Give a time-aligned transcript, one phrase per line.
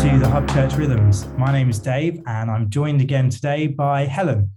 [0.00, 1.26] to the Hub Church Rhythms.
[1.36, 4.50] My name is Dave, and I'm joined again today by Helen.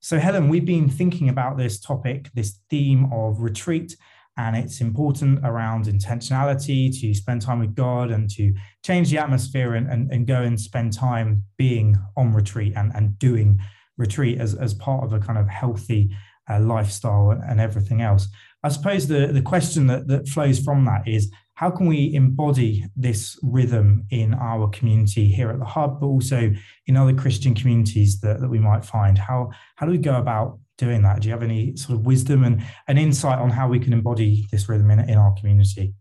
[0.00, 3.94] So, Helen, we've been thinking about this topic, this theme of retreat,
[4.38, 9.74] and it's important around intentionality to spend time with God and to change the atmosphere
[9.74, 13.60] and, and, and go and spend time being on retreat and, and doing
[13.98, 16.16] retreat as, as part of a kind of healthy
[16.48, 18.26] uh, lifestyle and everything else.
[18.62, 22.86] I suppose the, the question that, that flows from that is how can we embody
[22.94, 26.52] this rhythm in our community here at the hub but also
[26.86, 30.58] in other christian communities that, that we might find how how do we go about
[30.76, 33.80] doing that do you have any sort of wisdom and an insight on how we
[33.80, 35.92] can embody this rhythm in, in our community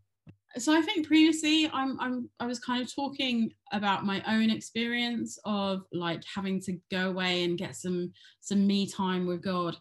[0.59, 5.37] so I think previously I'm, I'm I was kind of talking about my own experience
[5.45, 8.11] of like having to go away and get some
[8.41, 9.77] some me time with God.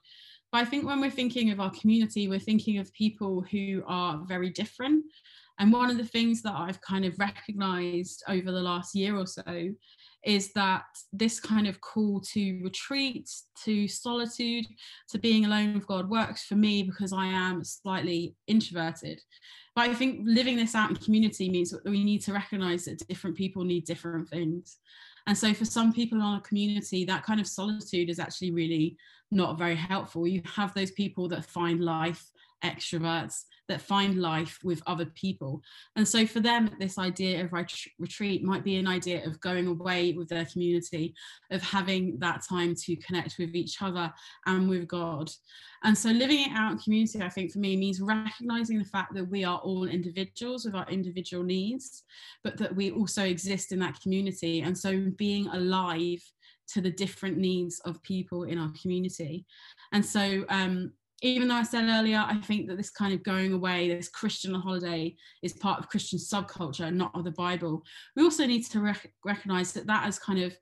[0.53, 4.23] But I think when we're thinking of our community, we're thinking of people who are
[4.29, 5.05] very different.
[5.59, 9.27] And one of the things that I've kind of recognized over the last year or
[9.27, 9.71] so
[10.25, 13.31] is that this kind of call to retreat,
[13.65, 14.67] to solitude,
[15.09, 19.21] to being alone with God works for me because I am slightly introverted.
[19.77, 23.07] But I think living this out in community means that we need to recognize that
[23.09, 24.79] different people need different things.
[25.29, 28.97] And so for some people in our community, that kind of solitude is actually really
[29.31, 30.27] not very helpful.
[30.27, 32.31] You have those people that find life
[32.65, 35.61] extroverts that find life with other people.
[35.97, 40.13] And so for them, this idea of retreat might be an idea of going away
[40.13, 41.15] with their community,
[41.51, 44.13] of having that time to connect with each other
[44.47, 45.31] and with God.
[45.83, 49.15] And so living it out in community, I think for me means recognizing the fact
[49.15, 52.05] that we are all individuals with our individual needs,
[52.43, 54.63] but that we also exist in that community.
[54.63, 56.23] And so being alive
[56.69, 59.45] to the different needs of people in our community.
[59.93, 60.93] And so um,
[61.23, 64.55] even though I said earlier, I think that this kind of going away, this Christian
[64.55, 67.83] holiday, is part of Christian subculture, not of the Bible.
[68.15, 70.57] We also need to rec- recognize that that has kind of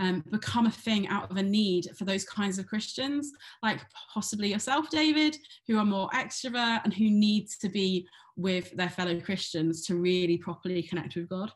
[0.00, 3.30] um, become a thing out of a need for those kinds of Christians,
[3.62, 3.80] like
[4.12, 5.36] possibly yourself, David,
[5.68, 10.38] who are more extrovert and who need to be with their fellow Christians to really
[10.38, 11.52] properly connect with God.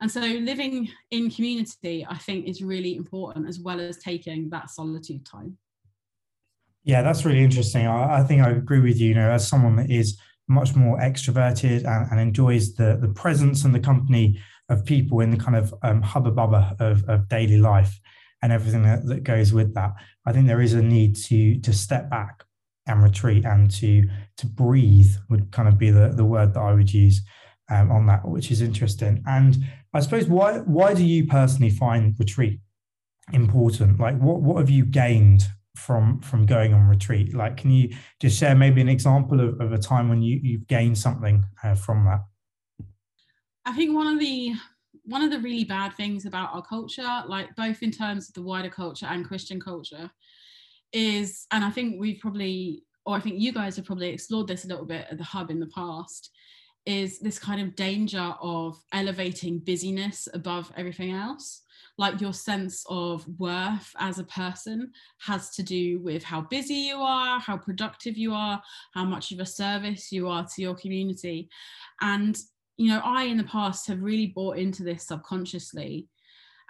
[0.00, 4.70] And so living in community, I think, is really important as well as taking that
[4.70, 5.58] solitude time.
[6.84, 7.86] Yeah, that's really interesting.
[7.86, 9.08] I, I, think I agree with you.
[9.08, 10.18] You know, as someone that is
[10.48, 14.40] much more extroverted and, and enjoys the the presence and the company
[14.70, 18.00] of people in the kind of um, hubba bubba of, of daily life
[18.42, 19.92] and everything that, that goes with that,
[20.26, 22.44] I think there is a need to to step back
[22.86, 26.72] and retreat and to to breathe would kind of be the, the word that I
[26.72, 27.20] would use
[27.70, 29.22] um, on that, which is interesting.
[29.26, 32.60] And I suppose why why do you personally find retreat
[33.32, 33.98] important?
[33.98, 37.88] Like what what have you gained from from going on retreat like can you
[38.20, 41.74] just share maybe an example of, of a time when you you've gained something uh,
[41.74, 42.20] from that
[43.64, 44.52] i think one of the
[45.04, 48.42] one of the really bad things about our culture like both in terms of the
[48.42, 50.10] wider culture and christian culture
[50.92, 54.64] is and i think we've probably or i think you guys have probably explored this
[54.64, 56.30] a little bit at the hub in the past
[56.86, 61.62] is this kind of danger of elevating busyness above everything else
[62.00, 66.96] like your sense of worth as a person has to do with how busy you
[66.96, 68.60] are, how productive you are,
[68.94, 71.50] how much of a service you are to your community.
[72.00, 72.38] And,
[72.78, 76.08] you know, I in the past have really bought into this subconsciously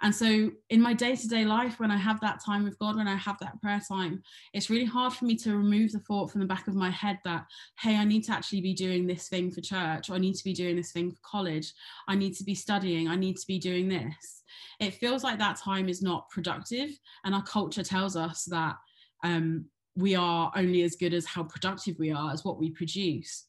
[0.01, 2.95] and so, in my day to day life, when I have that time with God,
[2.95, 4.23] when I have that prayer time,
[4.53, 7.19] it's really hard for me to remove the thought from the back of my head
[7.23, 7.45] that,
[7.79, 10.43] hey, I need to actually be doing this thing for church, or I need to
[10.43, 11.71] be doing this thing for college,
[12.07, 14.43] I need to be studying, I need to be doing this.
[14.79, 16.89] It feels like that time is not productive.
[17.23, 18.75] And our culture tells us that
[19.23, 23.45] um, we are only as good as how productive we are, as what we produce.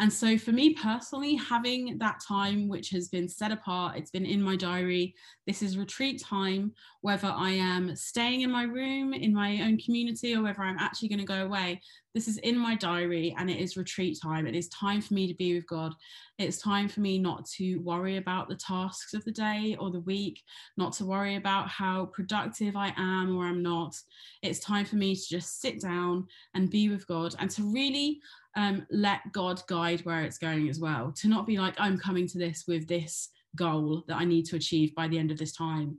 [0.00, 4.26] And so for me personally, having that time which has been set apart, it's been
[4.26, 5.14] in my diary.
[5.44, 10.36] This is retreat time, whether I am staying in my room in my own community
[10.36, 11.80] or whether I'm actually going to go away.
[12.14, 14.46] This is in my diary and it is retreat time.
[14.46, 15.94] It is time for me to be with God.
[16.38, 20.00] It's time for me not to worry about the tasks of the day or the
[20.00, 20.40] week,
[20.76, 23.96] not to worry about how productive I am or I'm not.
[24.42, 28.20] It's time for me to just sit down and be with God and to really
[28.58, 31.12] um, let God guide where it's going as well.
[31.18, 34.56] To not be like, I'm coming to this with this goal that I need to
[34.56, 35.96] achieve by the end of this time,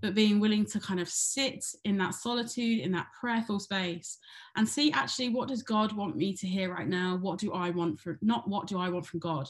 [0.00, 4.16] but being willing to kind of sit in that solitude, in that prayerful space,
[4.56, 7.18] and see actually what does God want me to hear right now?
[7.20, 9.46] What do I want for not what do I want from God,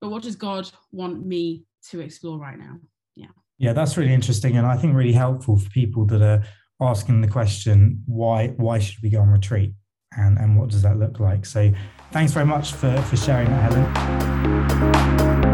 [0.00, 2.80] but what does God want me to explore right now?
[3.14, 3.28] Yeah.
[3.58, 6.42] Yeah, that's really interesting, and I think really helpful for people that are
[6.80, 9.74] asking the question, why why should we go on retreat?
[10.16, 11.46] and, and what does that look like?
[11.46, 11.72] So
[12.12, 15.47] thanks very much for, for sharing that, Helen.